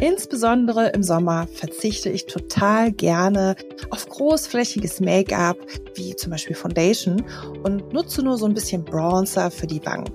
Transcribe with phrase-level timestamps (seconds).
[0.00, 3.56] Insbesondere im Sommer verzichte ich total gerne
[3.90, 5.58] auf großflächiges Make-up,
[5.94, 7.24] wie zum Beispiel Foundation,
[7.64, 10.08] und nutze nur so ein bisschen Bronzer für die Wangen.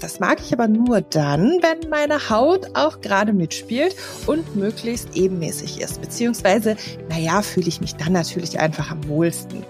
[0.00, 5.80] Das mag ich aber nur dann, wenn meine Haut auch gerade mitspielt und möglichst ebenmäßig
[5.80, 6.00] ist.
[6.00, 6.76] Beziehungsweise,
[7.08, 9.64] naja, fühle ich mich dann natürlich einfach am wohlsten.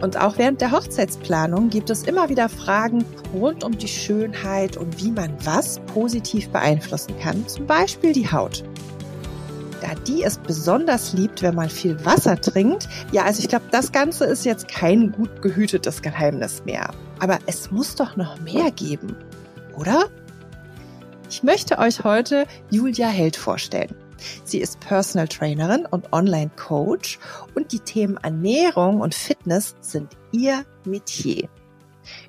[0.00, 3.04] Und auch während der Hochzeitsplanung gibt es immer wieder Fragen
[3.34, 8.64] rund um die Schönheit und wie man was positiv beeinflussen kann, zum Beispiel die Haut.
[9.82, 13.92] Da die es besonders liebt, wenn man viel Wasser trinkt, ja, also ich glaube, das
[13.92, 16.90] Ganze ist jetzt kein gut gehütetes Geheimnis mehr.
[17.18, 19.16] Aber es muss doch noch mehr geben,
[19.76, 20.04] oder?
[21.28, 23.94] Ich möchte euch heute Julia Held vorstellen.
[24.44, 27.18] Sie ist Personal Trainerin und Online Coach
[27.54, 31.48] und die Themen Ernährung und Fitness sind ihr Metier.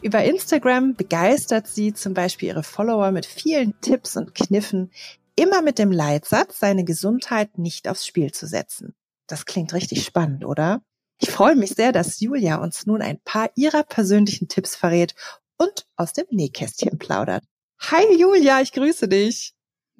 [0.02, 4.92] Über Instagram begeistert sie zum Beispiel ihre Follower mit vielen Tipps und Kniffen,
[5.36, 8.94] immer mit dem Leitsatz, seine Gesundheit nicht aufs Spiel zu setzen.
[9.28, 10.82] Das klingt richtig spannend, oder?
[11.20, 15.16] Ich freue mich sehr, dass Julia uns nun ein paar ihrer persönlichen Tipps verrät
[15.58, 17.44] und aus dem Nähkästchen plaudert.
[17.80, 19.54] Hi Julia, ich grüße dich.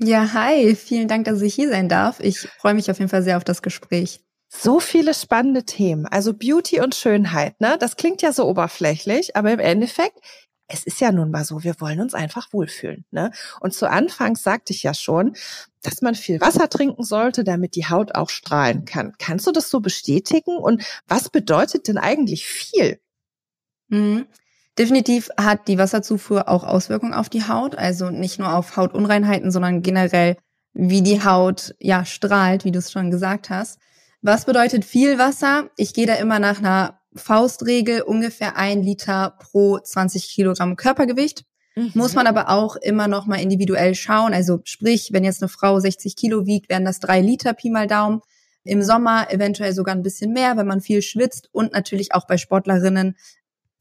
[0.04, 2.20] Ja, hi, vielen Dank, dass ich hier sein darf.
[2.22, 4.22] Ich freue mich auf jeden Fall sehr auf das Gespräch.
[4.50, 6.08] So viele spannende Themen.
[6.08, 7.78] Also Beauty und Schönheit, ne?
[7.80, 10.18] Das klingt ja so oberflächlich, aber im Endeffekt,
[10.68, 13.32] es ist ja nun mal so, wir wollen uns einfach wohlfühlen, ne?
[13.60, 15.36] Und zu Anfangs sagte ich ja schon,
[15.84, 19.14] dass man viel Wasser trinken sollte, damit die Haut auch strahlen kann.
[19.20, 20.58] Kannst du das so bestätigen?
[20.58, 23.00] Und was bedeutet denn eigentlich viel?
[23.90, 24.28] Mhm.
[24.78, 29.82] Definitiv hat die Wasserzufuhr auch Auswirkungen auf die Haut, also nicht nur auf Hautunreinheiten, sondern
[29.82, 30.38] generell,
[30.74, 33.80] wie die Haut ja strahlt, wie du es schon gesagt hast.
[34.22, 35.70] Was bedeutet viel Wasser?
[35.76, 41.44] Ich gehe da immer nach einer Faustregel ungefähr ein Liter pro 20 Kilogramm Körpergewicht.
[41.76, 41.92] Mhm.
[41.94, 44.34] Muss man aber auch immer noch mal individuell schauen.
[44.34, 47.88] Also sprich, wenn jetzt eine Frau 60 Kilo wiegt, wären das drei Liter Pi mal
[47.88, 48.22] Daumen.
[48.64, 52.38] Im Sommer eventuell sogar ein bisschen mehr, wenn man viel schwitzt und natürlich auch bei
[52.38, 53.18] Sportlerinnen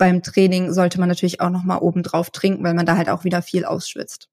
[0.00, 3.10] beim Training sollte man natürlich auch noch mal oben drauf trinken, weil man da halt
[3.10, 4.28] auch wieder viel ausschwitzt.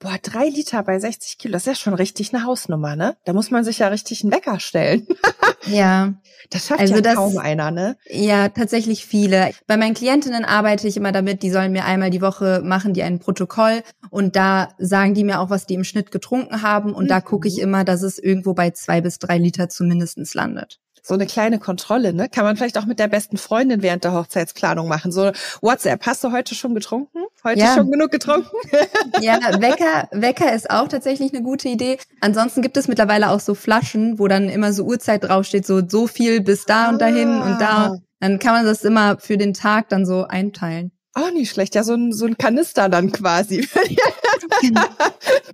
[0.00, 3.16] Boah, drei Liter bei 60 Kilo, das ist ja schon richtig eine Hausnummer, ne?
[3.24, 5.06] Da muss man sich ja richtig einen Wecker stellen.
[5.66, 6.14] ja.
[6.50, 7.96] Das schafft also ja das, kaum einer, ne?
[8.10, 9.52] Ja, tatsächlich viele.
[9.68, 13.04] Bei meinen Klientinnen arbeite ich immer damit, die sollen mir einmal die Woche machen, die
[13.04, 17.04] ein Protokoll und da sagen die mir auch, was die im Schnitt getrunken haben und
[17.04, 17.08] mhm.
[17.08, 21.12] da gucke ich immer, dass es irgendwo bei zwei bis drei Liter zumindestens landet so
[21.12, 22.30] eine kleine Kontrolle, ne?
[22.30, 25.12] Kann man vielleicht auch mit der besten Freundin während der Hochzeitsplanung machen.
[25.12, 27.24] So WhatsApp, hast du heute schon getrunken?
[27.44, 27.74] Heute ja.
[27.74, 28.56] schon genug getrunken?
[29.20, 31.98] ja, Wecker, Wecker ist auch tatsächlich eine gute Idee.
[32.20, 36.06] Ansonsten gibt es mittlerweile auch so Flaschen, wo dann immer so Uhrzeit draufsteht, so so
[36.06, 37.44] viel bis da und dahin ah.
[37.44, 37.86] und da.
[37.86, 37.98] Ah.
[38.20, 40.90] Dann kann man das immer für den Tag dann so einteilen.
[41.12, 43.68] Auch nicht schlecht, ja, so ein, so ein Kanister dann quasi.
[44.62, 44.80] genau.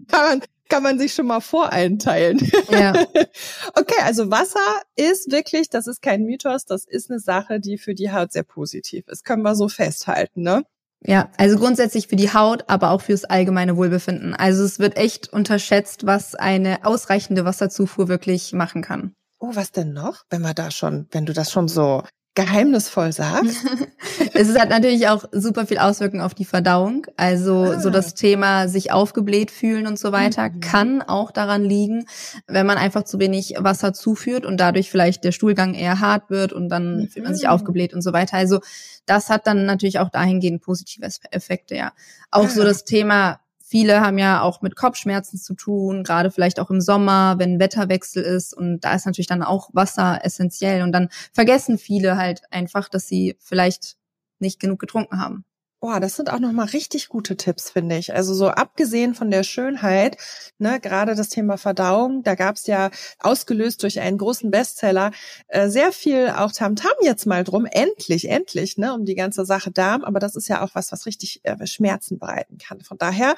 [0.09, 2.51] kann, man, kann man sich schon mal voreinteilen.
[2.71, 2.93] Ja.
[3.75, 4.61] okay, also Wasser
[4.97, 8.45] ist wirklich, das ist kein Mythos, das ist eine Sache, die für die Haut sehr
[8.45, 9.25] positiv ist.
[9.25, 10.65] Können wir so festhalten, ne?
[11.03, 14.35] Ja, also grundsätzlich für die Haut, aber auch fürs allgemeine Wohlbefinden.
[14.35, 19.15] Also es wird echt unterschätzt, was eine ausreichende Wasserzufuhr wirklich machen kann.
[19.39, 20.25] Oh, was denn noch?
[20.29, 22.03] Wenn wir da schon, wenn du das schon so
[22.35, 23.67] geheimnisvoll sagst.
[24.49, 27.07] es hat natürlich auch super viel Auswirkungen auf die Verdauung.
[27.17, 27.81] Also ah.
[27.81, 30.61] so das Thema sich aufgebläht fühlen und so weiter mhm.
[30.61, 32.07] kann auch daran liegen,
[32.47, 36.53] wenn man einfach zu wenig Wasser zuführt und dadurch vielleicht der Stuhlgang eher hart wird
[36.53, 37.09] und dann mhm.
[37.09, 38.37] fühlt man sich aufgebläht und so weiter.
[38.37, 38.61] Also
[39.07, 41.93] das hat dann natürlich auch dahingehend positive Effekte, ja.
[42.31, 42.49] Auch ah.
[42.49, 43.41] so das Thema
[43.71, 48.21] Viele haben ja auch mit Kopfschmerzen zu tun, gerade vielleicht auch im Sommer, wenn Wetterwechsel
[48.21, 48.53] ist.
[48.53, 50.83] Und da ist natürlich dann auch Wasser essentiell.
[50.83, 53.95] Und dann vergessen viele halt einfach, dass sie vielleicht
[54.41, 55.45] nicht genug getrunken haben.
[55.83, 58.13] Oh, das sind auch nochmal richtig gute Tipps, finde ich.
[58.15, 60.19] Also so abgesehen von der Schönheit,
[60.59, 65.11] ne, gerade das Thema Verdauung, da gab's ja ausgelöst durch einen großen Bestseller
[65.49, 67.65] äh, sehr viel auch Tamtam -Tam jetzt mal drum.
[67.65, 70.05] Endlich, endlich, ne, um die ganze Sache Darm.
[70.05, 72.83] Aber das ist ja auch was, was richtig äh, Schmerzen bereiten kann.
[72.83, 73.35] Von daher,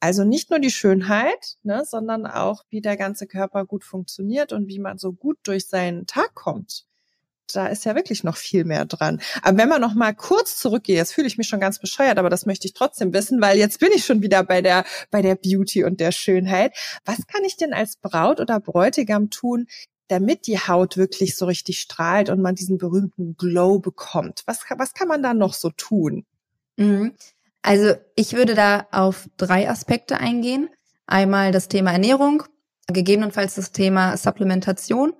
[0.00, 4.66] also nicht nur die Schönheit, ne, sondern auch, wie der ganze Körper gut funktioniert und
[4.66, 6.86] wie man so gut durch seinen Tag kommt
[7.52, 9.20] da ist ja wirklich noch viel mehr dran.
[9.42, 12.30] Aber wenn man noch mal kurz zurückgeht, jetzt fühle ich mich schon ganz bescheuert, aber
[12.30, 15.34] das möchte ich trotzdem wissen, weil jetzt bin ich schon wieder bei der, bei der
[15.34, 16.74] Beauty und der Schönheit.
[17.04, 19.66] Was kann ich denn als Braut oder Bräutigam tun,
[20.08, 24.42] damit die Haut wirklich so richtig strahlt und man diesen berühmten Glow bekommt?
[24.46, 26.24] Was, was kann man da noch so tun?
[26.76, 27.14] Mhm.
[27.62, 30.68] Also ich würde da auf drei Aspekte eingehen.
[31.06, 32.42] Einmal das Thema Ernährung,
[32.88, 35.14] gegebenenfalls das Thema Supplementation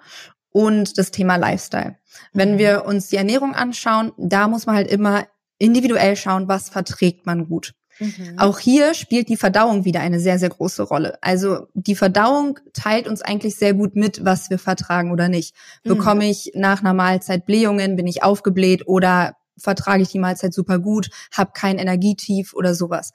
[0.54, 1.96] und das Thema Lifestyle.
[2.32, 2.58] Wenn mhm.
[2.58, 5.26] wir uns die Ernährung anschauen, da muss man halt immer
[5.58, 7.74] individuell schauen, was verträgt man gut.
[7.98, 8.38] Mhm.
[8.38, 11.18] Auch hier spielt die Verdauung wieder eine sehr, sehr große Rolle.
[11.22, 15.56] Also die Verdauung teilt uns eigentlich sehr gut mit, was wir vertragen oder nicht.
[15.82, 15.88] Mhm.
[15.90, 20.78] Bekomme ich nach einer Mahlzeit Blähungen, bin ich aufgebläht oder vertrage ich die Mahlzeit super
[20.78, 23.12] gut, habe kein Energietief oder sowas.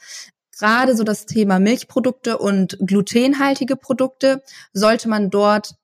[0.57, 4.44] Gerade so das Thema Milchprodukte und glutenhaltige Produkte
[4.74, 5.75] sollte man dort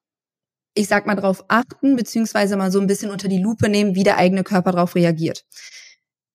[0.75, 4.03] ich sag mal, darauf achten, beziehungsweise mal so ein bisschen unter die Lupe nehmen, wie
[4.03, 5.45] der eigene Körper darauf reagiert.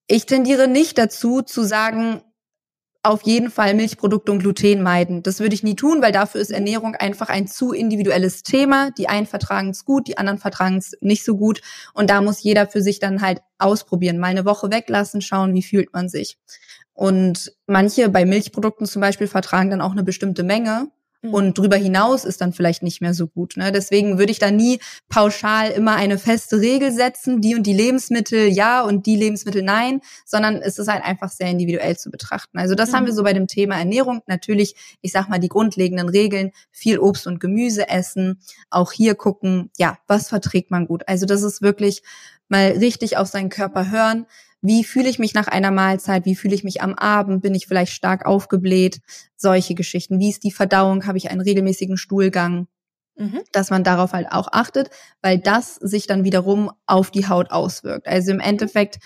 [0.09, 2.23] Ich tendiere nicht dazu zu sagen,
[3.03, 5.23] auf jeden Fall Milchprodukte und Gluten meiden.
[5.23, 8.91] Das würde ich nie tun, weil dafür ist Ernährung einfach ein zu individuelles Thema.
[8.91, 11.63] Die einen vertragen es gut, die anderen vertragen es nicht so gut.
[11.95, 14.19] Und da muss jeder für sich dann halt ausprobieren.
[14.19, 16.37] Mal eine Woche weglassen, schauen, wie fühlt man sich.
[16.93, 20.89] Und manche bei Milchprodukten zum Beispiel vertragen dann auch eine bestimmte Menge.
[21.23, 21.35] Mhm.
[21.35, 23.57] Und drüber hinaus ist dann vielleicht nicht mehr so gut.
[23.57, 23.73] Ne?
[23.73, 28.49] Deswegen würde ich da nie pauschal immer eine feste Regel setzen, die und die Lebensmittel
[28.49, 32.59] ja und die Lebensmittel nein, sondern es ist halt einfach sehr individuell zu betrachten.
[32.59, 32.97] Also das mhm.
[32.97, 34.23] haben wir so bei dem Thema Ernährung.
[34.27, 38.41] Natürlich, ich sag mal, die grundlegenden Regeln, viel Obst und Gemüse essen,
[38.71, 41.03] auch hier gucken, ja, was verträgt man gut.
[41.07, 42.03] Also das ist wirklich
[42.49, 44.27] mal richtig auf seinen Körper hören
[44.63, 46.27] wie fühle ich mich nach einer Mahlzeit?
[46.27, 47.43] Wie fühle ich mich am Abend?
[47.43, 49.01] Bin ich vielleicht stark aufgebläht?
[49.37, 50.19] Solche Geschichten.
[50.19, 51.07] Wie ist die Verdauung?
[51.07, 52.67] Habe ich einen regelmäßigen Stuhlgang?
[53.17, 53.41] Mhm.
[53.53, 54.91] Dass man darauf halt auch achtet,
[55.23, 58.07] weil das sich dann wiederum auf die Haut auswirkt.
[58.07, 58.99] Also im Endeffekt,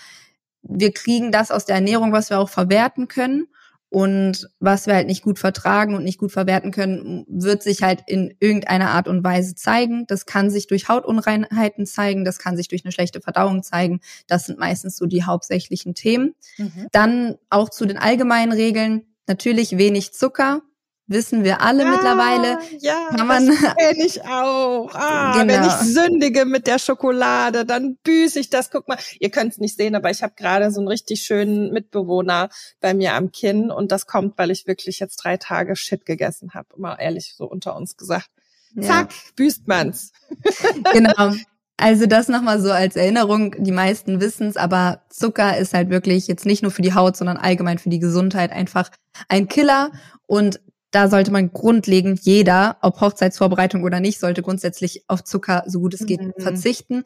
[0.61, 3.47] wir kriegen das aus der Ernährung, was wir auch verwerten können.
[3.95, 8.03] Und was wir halt nicht gut vertragen und nicht gut verwerten können, wird sich halt
[8.07, 10.05] in irgendeiner Art und Weise zeigen.
[10.07, 14.01] Das kann sich durch Hautunreinheiten zeigen, das kann sich durch eine schlechte Verdauung zeigen.
[14.27, 16.35] Das sind meistens so die hauptsächlichen Themen.
[16.57, 16.87] Mhm.
[16.91, 19.03] Dann auch zu den allgemeinen Regeln.
[19.27, 20.61] Natürlich wenig Zucker,
[21.07, 22.59] wissen wir alle ah, mittlerweile.
[22.79, 24.93] Ja, kann man, das kenne ich auch.
[24.93, 25.53] Ah, genau.
[25.53, 28.71] Wenn ich sündige mit der Schokolade, dann büße ich das.
[28.71, 31.71] Guck mal, ihr könnt es nicht sehen, aber ich habe gerade so einen richtig schönen
[31.71, 32.49] Mitbewohner
[32.81, 36.53] bei mir am Kinn und das kommt, weil ich wirklich jetzt drei Tage Shit gegessen
[36.53, 36.67] habe.
[36.77, 38.29] Mal ehrlich so unter uns gesagt.
[38.75, 38.83] Ja.
[38.83, 40.11] Zack, büßt man's.
[40.93, 41.33] genau.
[41.77, 46.45] Also das nochmal so als Erinnerung, die meisten wissen's, aber Zucker ist halt wirklich jetzt
[46.45, 48.89] nicht nur für die Haut, sondern allgemein für die Gesundheit einfach
[49.27, 49.91] ein Killer.
[50.25, 50.61] Und
[50.95, 55.93] da sollte man grundlegend jeder, ob Hochzeitsvorbereitung oder nicht, sollte grundsätzlich auf Zucker so gut
[55.93, 56.31] es geht mhm.
[56.37, 57.03] verzichten.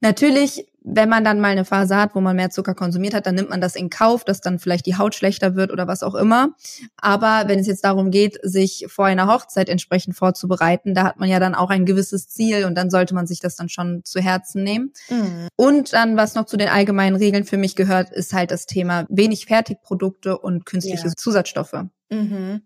[0.00, 3.36] Natürlich, wenn man dann mal eine Phase hat, wo man mehr Zucker konsumiert hat, dann
[3.36, 6.16] nimmt man das in Kauf, dass dann vielleicht die Haut schlechter wird oder was auch
[6.16, 6.56] immer.
[6.96, 11.28] Aber wenn es jetzt darum geht, sich vor einer Hochzeit entsprechend vorzubereiten, da hat man
[11.28, 14.18] ja dann auch ein gewisses Ziel und dann sollte man sich das dann schon zu
[14.18, 14.92] Herzen nehmen.
[15.08, 15.46] Mhm.
[15.54, 19.06] Und dann, was noch zu den allgemeinen Regeln für mich gehört, ist halt das Thema
[19.08, 21.12] wenig Fertigprodukte und künstliche ja.
[21.16, 21.84] Zusatzstoffe.
[22.10, 22.62] Mhm.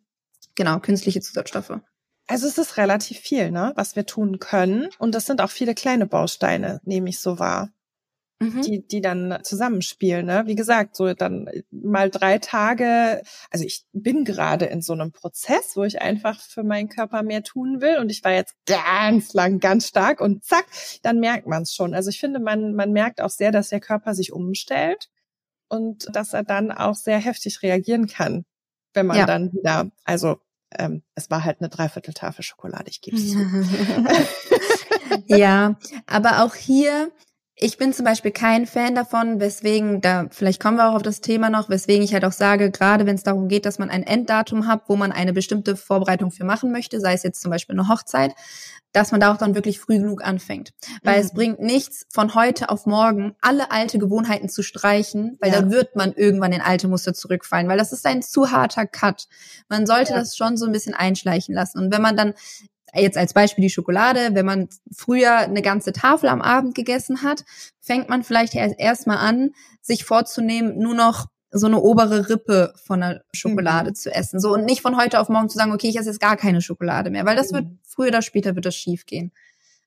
[0.57, 1.81] Genau, künstliche Zusatzstoffe.
[2.27, 4.89] Also es ist relativ viel, ne, was wir tun können.
[4.99, 7.71] Und das sind auch viele kleine Bausteine, nehme ich so wahr.
[8.39, 8.61] Mhm.
[8.63, 10.43] Die, die dann zusammenspielen, ne?
[10.45, 13.23] Wie gesagt, so dann mal drei Tage.
[13.51, 17.43] Also ich bin gerade in so einem Prozess, wo ich einfach für meinen Körper mehr
[17.43, 17.97] tun will.
[17.97, 20.67] Und ich war jetzt ganz lang, ganz stark und zack,
[21.01, 21.95] dann merkt man es schon.
[21.95, 25.09] Also ich finde, man, man merkt auch sehr, dass der Körper sich umstellt
[25.69, 28.45] und dass er dann auch sehr heftig reagieren kann,
[28.93, 29.25] wenn man ja.
[29.25, 30.41] dann wieder, also
[30.79, 33.39] ähm, es war halt eine Dreivierteltafel Schokolade, ich gebe es zu.
[35.37, 37.11] ja, aber auch hier,
[37.59, 41.23] ich bin zum Beispiel kein Fan davon, weswegen, da vielleicht kommen wir auch auf das
[41.23, 44.03] Thema noch, weswegen ich halt auch sage, gerade wenn es darum geht, dass man ein
[44.03, 47.75] Enddatum hat, wo man eine bestimmte Vorbereitung für machen möchte, sei es jetzt zum Beispiel
[47.75, 48.35] eine Hochzeit,
[48.93, 50.75] dass man da auch dann wirklich früh genug anfängt.
[51.03, 51.25] Weil mhm.
[51.25, 55.61] es bringt nichts, von heute auf morgen alle alte Gewohnheiten zu streichen, weil ja.
[55.61, 59.29] dann wird man irgendwann in alte Muster zurückfallen, weil das ist ein zu harter Cut.
[59.71, 60.19] Man sollte ja.
[60.19, 61.79] das schon so ein bisschen einschleichen lassen.
[61.79, 62.35] Und wenn man dann
[62.97, 67.45] jetzt als Beispiel die Schokolade, wenn man früher eine ganze Tafel am Abend gegessen hat,
[67.81, 69.51] fängt man vielleicht erst erstmal an,
[69.83, 73.95] sich vorzunehmen, nur noch so eine obere Rippe von der Schokolade mhm.
[73.95, 74.41] zu essen.
[74.41, 76.61] So und nicht von heute auf morgen zu sagen, okay, ich esse jetzt gar keine
[76.61, 77.57] Schokolade mehr, weil das mhm.
[77.57, 79.33] wird früher oder später wird das schief gehen.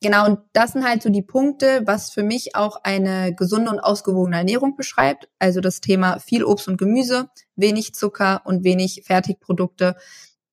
[0.01, 3.82] Genau, und das sind halt so die Punkte, was für mich auch eine gesunde und
[3.82, 5.28] ausgewogene Ernährung beschreibt.
[5.39, 9.98] Also das Thema viel Obst und Gemüse, wenig Zucker und wenig Fertigprodukte.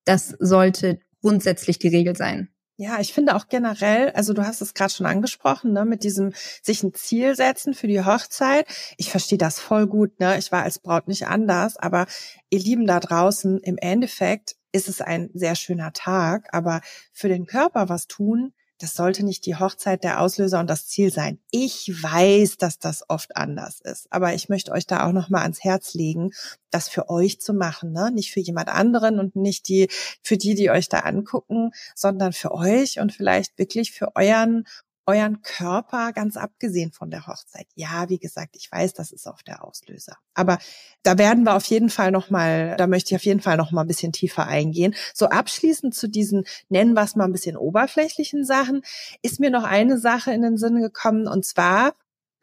[0.04, 2.48] Das sollte grundsätzlich die Regel sein.
[2.78, 6.32] Ja, ich finde auch generell, also du hast es gerade schon angesprochen, ne, mit diesem
[6.62, 8.66] sich ein Ziel setzen für die Hochzeit.
[8.98, 10.38] Ich verstehe das voll gut, ne?
[10.38, 12.06] Ich war als Braut nicht anders, aber
[12.50, 16.80] ihr Lieben da draußen, im Endeffekt ist es ein sehr schöner Tag, aber
[17.12, 21.10] für den Körper was tun, das sollte nicht die Hochzeit der Auslöser und das Ziel
[21.10, 21.38] sein.
[21.50, 25.42] Ich weiß, dass das oft anders ist, aber ich möchte euch da auch noch mal
[25.42, 26.32] ans Herz legen,
[26.70, 28.10] das für euch zu machen, ne?
[28.12, 29.88] Nicht für jemand anderen und nicht die
[30.22, 34.64] für die, die euch da angucken, sondern für euch und vielleicht wirklich für euren
[35.06, 37.66] euren Körper ganz abgesehen von der Hochzeit.
[37.74, 40.16] Ja, wie gesagt, ich weiß, das ist auch der Auslöser.
[40.34, 40.58] Aber
[41.02, 43.70] da werden wir auf jeden Fall noch mal, da möchte ich auf jeden Fall noch
[43.70, 44.94] mal ein bisschen tiefer eingehen.
[45.14, 48.82] So abschließend zu diesen nennen wir es mal ein bisschen oberflächlichen Sachen
[49.22, 51.94] ist mir noch eine Sache in den Sinn gekommen und zwar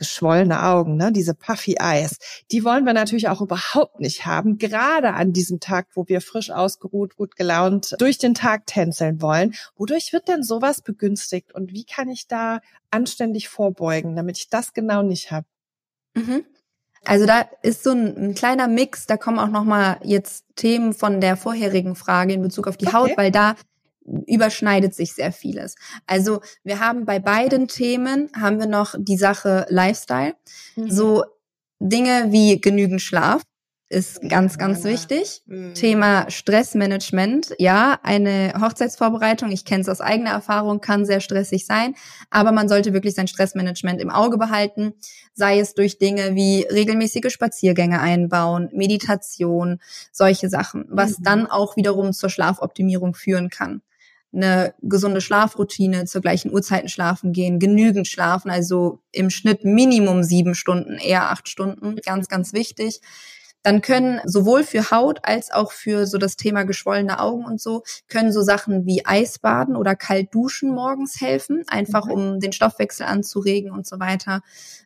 [0.04, 2.18] geschwollene Augen, ne, diese puffy eyes,
[2.52, 6.52] die wollen wir natürlich auch überhaupt nicht haben, gerade an diesem Tag, wo wir frisch
[6.52, 9.56] ausgeruht, gut gelaunt durch den Tag tänzeln wollen.
[9.78, 12.60] Wodurch wird denn sowas begünstigt und wie kann ich da
[12.92, 15.48] anständig vorbeugen, damit ich das genau nicht habe?
[16.16, 16.44] Mhm.
[17.06, 20.94] Also da ist so ein, ein, kleiner Mix, da kommen auch noch mal jetzt Themen
[20.94, 22.96] von der vorherigen Frage in Bezug auf die okay.
[22.96, 23.56] Haut, weil da
[24.28, 25.76] überschneidet sich sehr vieles.
[26.08, 30.36] Also wir haben bei beiden Themen haben wir noch die Sache Lifestyle.
[30.76, 30.92] Mhm.
[30.92, 31.24] So
[31.80, 33.42] Dinge wie genügend Schlaf
[33.94, 35.44] ist ganz, ganz wichtig.
[35.46, 35.76] Mhm.
[35.76, 37.54] Thema Stressmanagement.
[37.60, 41.96] Ja, eine Hochzeitsvorbereitung, ich kenne es aus eigener Erfahrung, kann sehr stressig sein,
[42.30, 44.94] aber man sollte wirklich sein Stressmanagement im Auge behalten,
[45.34, 49.80] sei es durch Dinge wie regelmäßige Spaziergänge einbauen, Meditation,
[50.12, 51.24] solche Sachen, was mhm.
[51.24, 53.82] dann auch wiederum zur Schlafoptimierung führen kann
[54.34, 60.56] eine gesunde Schlafroutine, zur gleichen Uhrzeiten schlafen gehen, genügend schlafen, also im Schnitt Minimum sieben
[60.56, 63.02] Stunden, eher acht Stunden, ganz, ganz wichtig.
[63.64, 67.84] Dann können sowohl für Haut als auch für so das Thema geschwollene Augen und so,
[68.10, 73.72] können so Sachen wie Eisbaden oder kalt duschen morgens helfen, einfach um den Stoffwechsel anzuregen
[73.72, 74.42] und so weiter.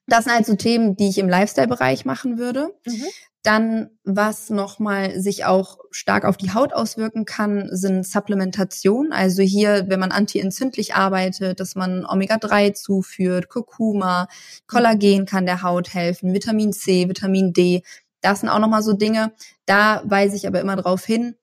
[0.06, 2.70] Das sind halt so Themen, die ich im Lifestyle-Bereich machen würde.
[2.86, 3.06] Mhm.
[3.48, 9.14] Dann, was nochmal sich auch stark auf die Haut auswirken kann, sind Supplementation.
[9.14, 14.28] Also hier, wenn man antientzündlich arbeitet, dass man Omega-3 zuführt, Kurkuma,
[14.68, 17.84] Kollagen kann der Haut helfen, Vitamin C, Vitamin D.
[18.20, 19.32] Das sind auch nochmal so Dinge.
[19.66, 21.36] Da weise ich aber immer darauf hin,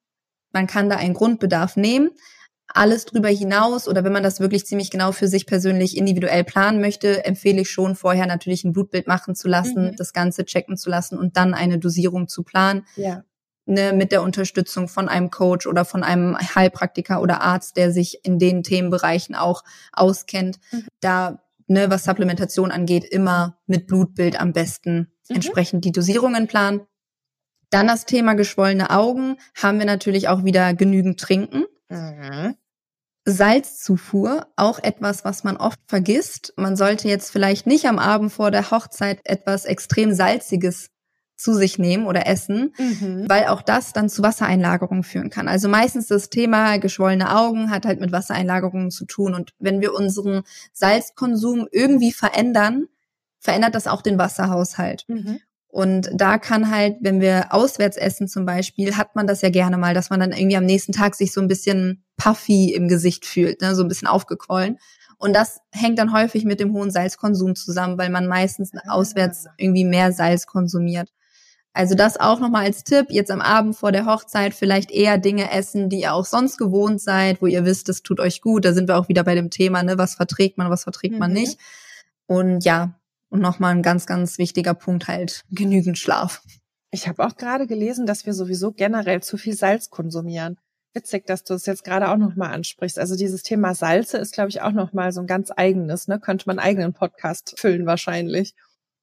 [0.53, 2.11] man kann da einen Grundbedarf nehmen,
[2.75, 6.81] alles drüber hinaus oder wenn man das wirklich ziemlich genau für sich persönlich individuell planen
[6.81, 9.97] möchte, empfehle ich schon vorher natürlich ein Blutbild machen zu lassen, mhm.
[9.97, 12.85] das Ganze checken zu lassen und dann eine Dosierung zu planen.
[12.97, 13.23] Ja.
[13.67, 18.23] Ne, mit der Unterstützung von einem Coach oder von einem Heilpraktiker oder Arzt, der sich
[18.23, 20.59] in den Themenbereichen auch auskennt.
[20.71, 20.85] Mhm.
[21.01, 25.37] Da, ne, was Supplementation angeht, immer mit Blutbild am besten mhm.
[25.37, 26.83] entsprechend die Dosierungen planen.
[27.71, 31.65] Dann das Thema geschwollene Augen haben wir natürlich auch wieder genügend trinken.
[31.89, 32.57] Mhm.
[33.25, 36.53] Salzzufuhr, auch etwas, was man oft vergisst.
[36.57, 40.91] Man sollte jetzt vielleicht nicht am Abend vor der Hochzeit etwas extrem Salziges
[41.37, 43.25] zu sich nehmen oder essen, mhm.
[43.29, 45.49] weil auch das dann zu Wassereinlagerungen führen kann.
[45.49, 49.35] Also meistens das Thema geschwollene Augen hat halt mit Wassereinlagerungen zu tun.
[49.35, 52.87] Und wenn wir unseren Salzkonsum irgendwie verändern,
[53.41, 55.05] verändert das auch den Wasserhaushalt.
[55.09, 55.41] Mhm.
[55.75, 59.77] Und da kann halt, wenn wir auswärts essen zum Beispiel, hat man das ja gerne
[59.77, 63.27] mal, dass man dann irgendwie am nächsten Tag sich so ein bisschen puffy im Gesicht
[63.27, 64.79] fühlt, ne, so ein bisschen aufgequollen.
[65.19, 69.85] Und das hängt dann häufig mit dem hohen Salzkonsum zusammen, weil man meistens auswärts irgendwie
[69.85, 71.09] mehr Salz konsumiert.
[71.73, 75.51] Also das auch nochmal als Tipp, jetzt am Abend vor der Hochzeit vielleicht eher Dinge
[75.51, 78.65] essen, die ihr auch sonst gewohnt seid, wo ihr wisst, das tut euch gut.
[78.65, 81.19] Da sind wir auch wieder bei dem Thema, ne, was verträgt man, was verträgt mhm.
[81.19, 81.59] man nicht.
[82.27, 82.95] Und ja,
[83.35, 86.41] und nochmal ein ganz, ganz wichtiger Punkt halt, genügend Schlaf.
[86.93, 90.57] Ich habe auch gerade gelesen, dass wir sowieso generell zu viel Salz konsumieren.
[90.95, 92.97] Witzig, dass du es jetzt gerade auch nochmal ansprichst.
[92.97, 96.21] Also dieses Thema Salze ist, glaube ich, auch nochmal so ein ganz eigenes, ne?
[96.21, 98.55] Könnte man einen eigenen Podcast füllen wahrscheinlich.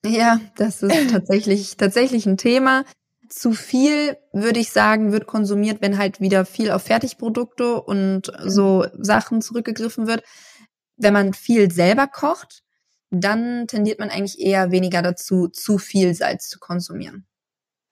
[0.05, 2.85] Ja, das ist tatsächlich, tatsächlich ein Thema.
[3.27, 8.85] Zu viel, würde ich sagen, wird konsumiert, wenn halt wieder viel auf Fertigprodukte und so
[8.97, 10.23] Sachen zurückgegriffen wird.
[10.95, 12.63] Wenn man viel selber kocht,
[13.11, 17.27] dann tendiert man eigentlich eher weniger dazu, zu viel Salz zu konsumieren.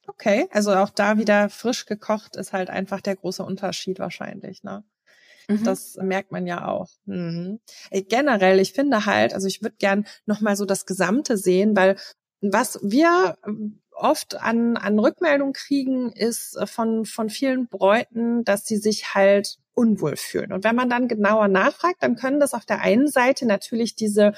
[0.07, 4.83] Okay, also auch da wieder frisch gekocht ist halt einfach der große Unterschied wahrscheinlich, ne?
[5.47, 5.63] Mhm.
[5.63, 6.89] Das merkt man ja auch.
[7.05, 7.59] Mhm.
[7.91, 11.97] Generell, ich finde halt, also ich würde gern nochmal so das Gesamte sehen, weil
[12.41, 13.37] was wir
[13.91, 20.15] oft an, an Rückmeldung kriegen, ist von, von vielen Bräuten, dass sie sich halt unwohl
[20.15, 20.53] fühlen.
[20.53, 24.33] Und wenn man dann genauer nachfragt, dann können das auf der einen Seite natürlich diese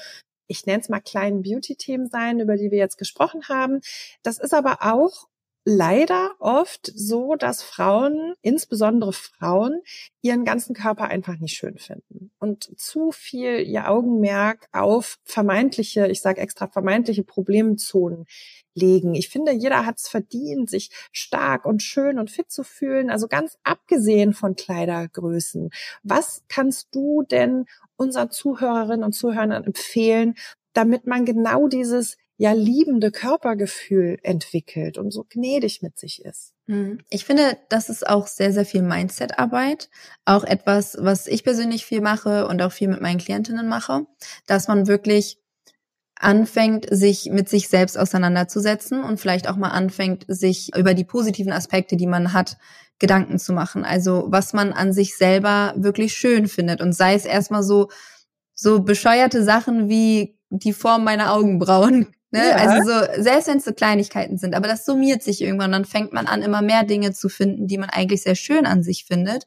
[0.46, 3.80] ich nenne es mal kleinen Beauty-Themen sein, über die wir jetzt gesprochen haben.
[4.22, 5.28] Das ist aber auch
[5.64, 9.80] leider oft so, dass Frauen, insbesondere Frauen,
[10.20, 16.20] ihren ganzen Körper einfach nicht schön finden und zu viel ihr Augenmerk auf vermeintliche, ich
[16.20, 18.26] sage extra vermeintliche Problemzonen
[18.74, 19.14] legen.
[19.14, 23.28] Ich finde, jeder hat es verdient, sich stark und schön und fit zu fühlen, also
[23.28, 25.70] ganz abgesehen von Kleidergrößen.
[26.02, 27.66] Was kannst du denn
[27.96, 30.34] unseren Zuhörerinnen und Zuhörern empfehlen,
[30.72, 36.54] damit man genau dieses ja liebende Körpergefühl entwickelt und so gnädig mit sich ist.
[36.66, 36.98] Mhm.
[37.10, 39.90] Ich finde, das ist auch sehr, sehr viel Mindset-Arbeit.
[40.24, 44.06] Auch etwas, was ich persönlich viel mache und auch viel mit meinen Klientinnen mache,
[44.46, 45.38] dass man wirklich
[46.16, 51.52] anfängt, sich mit sich selbst auseinanderzusetzen und vielleicht auch mal anfängt, sich über die positiven
[51.52, 52.56] Aspekte, die man hat,
[52.98, 53.84] Gedanken zu machen.
[53.84, 57.88] Also was man an sich selber wirklich schön findet und sei es erstmal so
[58.54, 62.14] so bescheuerte Sachen wie die Form meiner Augenbrauen.
[62.32, 62.48] Ne?
[62.48, 62.56] Ja.
[62.56, 66.12] Also so, selbst wenn es so Kleinigkeiten sind, aber das summiert sich irgendwann, dann fängt
[66.12, 69.44] man an, immer mehr Dinge zu finden, die man eigentlich sehr schön an sich findet.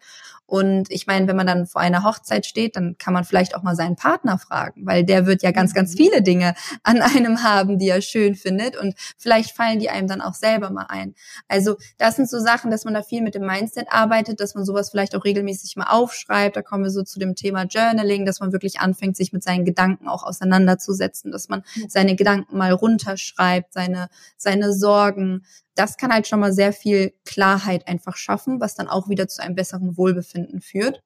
[0.47, 3.63] Und ich meine, wenn man dann vor einer Hochzeit steht, dann kann man vielleicht auch
[3.63, 5.97] mal seinen Partner fragen, weil der wird ja ganz, ganz mhm.
[5.97, 8.77] viele Dinge an einem haben, die er schön findet.
[8.77, 11.15] Und vielleicht fallen die einem dann auch selber mal ein.
[11.47, 14.65] Also das sind so Sachen, dass man da viel mit dem Mindset arbeitet, dass man
[14.65, 16.55] sowas vielleicht auch regelmäßig mal aufschreibt.
[16.55, 19.65] Da kommen wir so zu dem Thema Journaling, dass man wirklich anfängt, sich mit seinen
[19.65, 26.27] Gedanken auch auseinanderzusetzen, dass man seine Gedanken mal runterschreibt, seine, seine Sorgen, das kann halt
[26.27, 30.61] schon mal sehr viel Klarheit einfach schaffen, was dann auch wieder zu einem besseren Wohlbefinden
[30.61, 31.01] führt.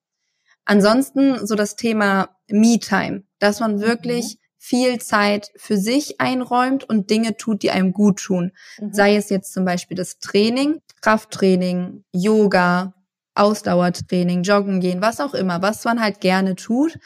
[0.65, 4.39] Ansonsten so das Thema Me-Time, dass man wirklich mhm.
[4.57, 8.51] viel Zeit für sich einräumt und Dinge tut, die einem gut tun.
[8.79, 8.93] Mhm.
[8.93, 12.93] Sei es jetzt zum Beispiel das Training, Krafttraining, Yoga,
[13.33, 16.99] Ausdauertraining, Joggen gehen, was auch immer, was man halt gerne tut,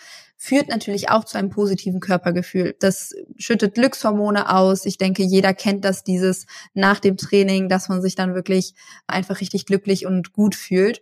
[0.44, 2.76] führt natürlich auch zu einem positiven Körpergefühl.
[2.82, 4.86] Das schüttet Glückshormone aus.
[4.86, 8.76] Ich denke, jeder kennt das, dieses nach dem Training, dass man sich dann wirklich
[9.08, 11.02] einfach richtig glücklich und gut fühlt.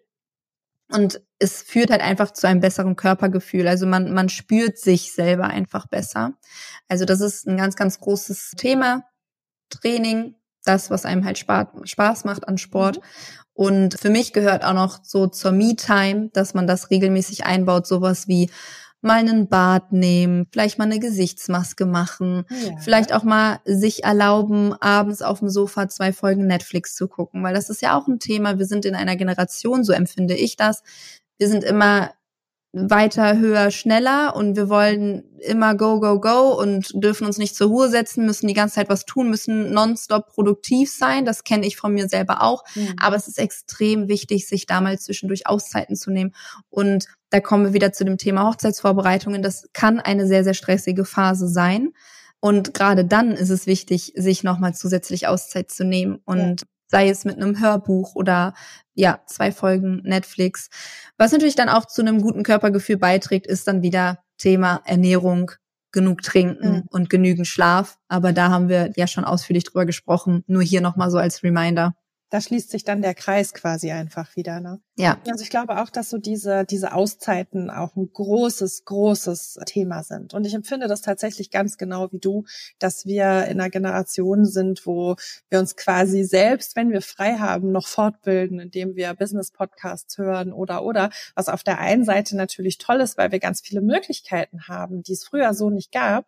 [0.91, 3.67] Und es führt halt einfach zu einem besseren Körpergefühl.
[3.67, 6.33] Also man, man spürt sich selber einfach besser.
[6.87, 9.05] Also das ist ein ganz, ganz großes Thema.
[9.71, 12.97] Training, das, was einem halt Spaß macht an Sport.
[12.97, 13.03] Mhm.
[13.53, 18.27] Und für mich gehört auch noch so zur Me-Time, dass man das regelmäßig einbaut, sowas
[18.27, 18.51] wie
[19.01, 22.77] mal einen Bad nehmen, vielleicht mal eine Gesichtsmaske machen, ja.
[22.79, 27.53] vielleicht auch mal sich erlauben, abends auf dem Sofa zwei Folgen Netflix zu gucken, weil
[27.53, 28.59] das ist ja auch ein Thema.
[28.59, 30.83] Wir sind in einer Generation, so empfinde ich das.
[31.37, 32.11] Wir sind immer
[32.73, 37.67] weiter, höher, schneller und wir wollen immer go, go, go und dürfen uns nicht zur
[37.67, 41.25] Ruhe setzen, müssen die ganze Zeit was tun, müssen nonstop produktiv sein.
[41.25, 42.63] Das kenne ich von mir selber auch.
[42.75, 42.95] Mhm.
[42.97, 46.33] Aber es ist extrem wichtig, sich da mal zwischendurch Auszeiten zu nehmen.
[46.69, 49.41] Und da kommen wir wieder zu dem Thema Hochzeitsvorbereitungen.
[49.41, 51.91] Das kann eine sehr, sehr stressige Phase sein.
[52.39, 57.09] Und gerade dann ist es wichtig, sich nochmal zusätzlich Auszeit zu nehmen und ja sei
[57.09, 58.53] es mit einem Hörbuch oder
[58.93, 60.69] ja, zwei Folgen Netflix.
[61.17, 65.51] Was natürlich dann auch zu einem guten Körpergefühl beiträgt, ist dann wieder Thema Ernährung,
[65.93, 66.83] genug trinken mhm.
[66.89, 67.97] und genügend Schlaf.
[68.07, 70.43] Aber da haben wir ja schon ausführlich drüber gesprochen.
[70.47, 71.95] Nur hier nochmal so als Reminder
[72.31, 74.61] da schließt sich dann der Kreis quasi einfach wieder.
[74.61, 74.79] Ne?
[74.95, 75.19] Ja.
[75.27, 80.33] Also ich glaube auch, dass so diese, diese Auszeiten auch ein großes, großes Thema sind.
[80.33, 82.45] Und ich empfinde das tatsächlich ganz genau wie du,
[82.79, 85.17] dass wir in einer Generation sind, wo
[85.49, 90.85] wir uns quasi selbst, wenn wir frei haben, noch fortbilden, indem wir Business-Podcasts hören oder,
[90.85, 95.03] oder, was auf der einen Seite natürlich toll ist, weil wir ganz viele Möglichkeiten haben,
[95.03, 96.27] die es früher so nicht gab.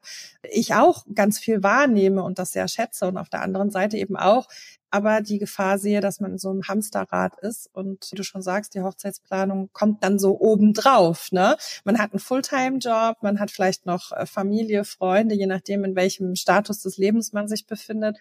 [0.51, 4.17] Ich auch ganz viel wahrnehme und das sehr schätze und auf der anderen Seite eben
[4.17, 4.49] auch
[4.93, 8.43] aber die Gefahr sehe, dass man in so einem Hamsterrad ist und wie du schon
[8.43, 11.31] sagst, die Hochzeitsplanung kommt dann so obendrauf.
[11.31, 11.57] Ne?
[11.83, 16.35] Man hat einen Fulltime-Job, man hat vielleicht noch äh, Familie, Freunde, je nachdem, in welchem
[16.35, 18.17] Status des Lebens man sich befindet.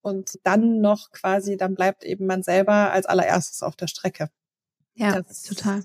[0.00, 4.30] Und dann noch quasi, dann bleibt eben man selber als allererstes auf der Strecke.
[4.94, 5.84] Ja, das total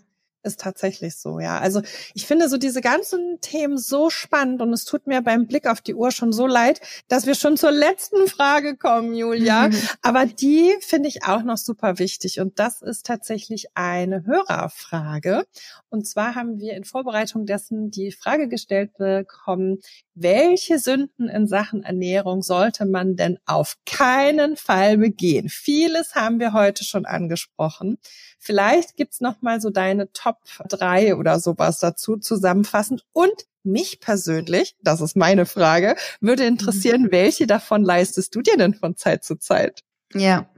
[0.49, 1.59] ist tatsächlich so, ja.
[1.59, 1.81] Also
[2.13, 5.81] ich finde so diese ganzen Themen so spannend und es tut mir beim Blick auf
[5.81, 9.69] die Uhr schon so leid, dass wir schon zur letzten Frage kommen, Julia.
[10.01, 15.45] Aber die finde ich auch noch super wichtig und das ist tatsächlich eine Hörerfrage.
[15.89, 19.79] Und zwar haben wir in Vorbereitung dessen die Frage gestellt bekommen,
[20.15, 25.47] welche Sünden in Sachen Ernährung sollte man denn auf keinen Fall begehen?
[25.47, 27.97] Vieles haben wir heute schon angesprochen.
[28.37, 34.75] Vielleicht gibt's noch mal so deine Top 3 oder sowas dazu zusammenfassend und mich persönlich,
[34.81, 37.11] das ist meine Frage, würde interessieren, mhm.
[37.11, 39.81] welche davon leistest du dir denn von Zeit zu Zeit?
[40.13, 40.49] Ja.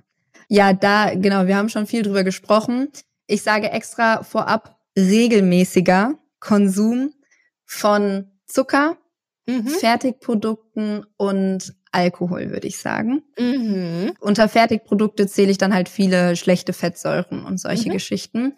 [0.48, 2.90] Ja, da, genau, wir haben schon viel drüber gesprochen.
[3.26, 7.14] Ich sage extra vorab regelmäßiger Konsum
[7.66, 8.98] von Zucker,
[9.48, 9.68] mhm.
[9.68, 13.24] Fertigprodukten und Alkohol, würde ich sagen.
[13.38, 14.14] Mhm.
[14.20, 17.94] Unter Fertigprodukte zähle ich dann halt viele schlechte Fettsäuren und solche mhm.
[17.94, 18.54] Geschichten.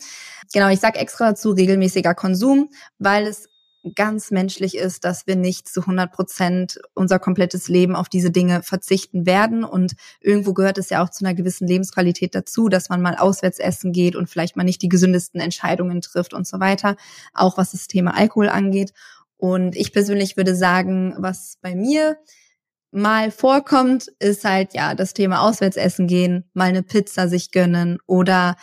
[0.54, 2.70] Genau, ich sage extra dazu regelmäßiger Konsum,
[3.00, 3.50] weil es
[3.96, 8.64] ganz menschlich ist, dass wir nicht zu 100 Prozent unser komplettes Leben auf diese Dinge
[8.64, 9.64] verzichten werden.
[9.64, 13.60] Und irgendwo gehört es ja auch zu einer gewissen Lebensqualität dazu, dass man mal auswärts
[13.60, 16.96] essen geht und vielleicht mal nicht die gesündesten Entscheidungen trifft und so weiter.
[17.34, 18.94] Auch was das Thema Alkohol angeht.
[19.38, 22.18] Und ich persönlich würde sagen, was bei mir
[22.94, 28.56] mal vorkommt, ist halt ja das Thema Auswärtsessen gehen, mal eine Pizza sich gönnen oder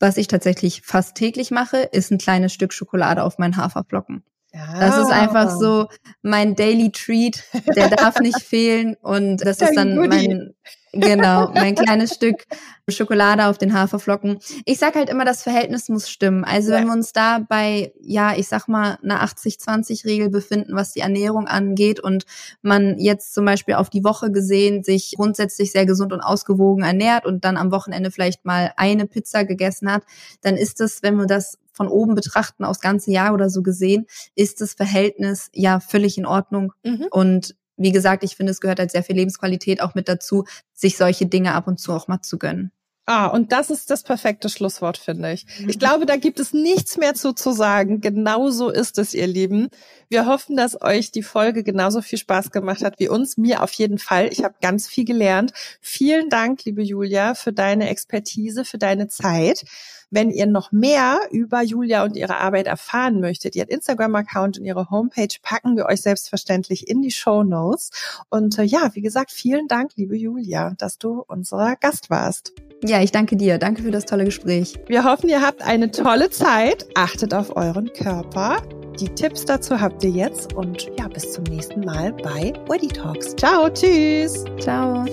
[0.00, 4.24] was ich tatsächlich fast täglich mache, ist ein kleines Stück Schokolade auf meinen Haferflocken.
[4.52, 4.78] Ja.
[4.78, 5.88] Das ist einfach so
[6.22, 10.54] mein Daily Treat, der darf nicht fehlen und das ist dann mein
[10.92, 12.44] Genau, mein kleines Stück
[12.88, 14.38] Schokolade auf den Haferflocken.
[14.66, 16.44] Ich sag halt immer, das Verhältnis muss stimmen.
[16.44, 16.78] Also ja.
[16.78, 21.46] wenn wir uns da bei, ja, ich sag mal, einer 80-20-Regel befinden, was die Ernährung
[21.46, 22.24] angeht und
[22.60, 27.24] man jetzt zum Beispiel auf die Woche gesehen sich grundsätzlich sehr gesund und ausgewogen ernährt
[27.24, 30.02] und dann am Wochenende vielleicht mal eine Pizza gegessen hat,
[30.42, 34.06] dann ist es, wenn wir das von oben betrachten, aus ganze Jahr oder so gesehen,
[34.34, 36.72] ist das Verhältnis ja völlig in Ordnung.
[36.84, 37.06] Mhm.
[37.10, 40.96] Und wie gesagt, ich finde, es gehört halt sehr viel Lebensqualität auch mit dazu, sich
[40.96, 42.72] solche Dinge ab und zu auch mal zu gönnen.
[43.04, 45.44] Ah, und das ist das perfekte Schlusswort, finde ich.
[45.66, 48.00] Ich glaube, da gibt es nichts mehr zu, zu sagen.
[48.00, 49.70] Genau so ist es, ihr Lieben.
[50.08, 53.36] Wir hoffen, dass euch die Folge genauso viel Spaß gemacht hat wie uns.
[53.36, 54.28] Mir auf jeden Fall.
[54.30, 55.52] Ich habe ganz viel gelernt.
[55.80, 59.64] Vielen Dank, liebe Julia, für deine Expertise, für deine Zeit.
[60.10, 64.90] Wenn ihr noch mehr über Julia und ihre Arbeit erfahren möchtet, ihr Instagram-Account und ihre
[64.90, 67.90] Homepage packen wir euch selbstverständlich in die Show Notes.
[68.28, 72.52] Und äh, ja, wie gesagt, vielen Dank, liebe Julia, dass du unser Gast warst.
[72.84, 73.58] Ja, ich danke dir.
[73.58, 74.74] Danke für das tolle Gespräch.
[74.88, 76.86] Wir hoffen, ihr habt eine tolle Zeit.
[76.94, 78.56] Achtet auf euren Körper.
[79.00, 83.34] Die Tipps dazu habt ihr jetzt und ja, bis zum nächsten Mal bei Body Talks.
[83.36, 84.44] Ciao, tschüss.
[84.60, 85.04] Ciao.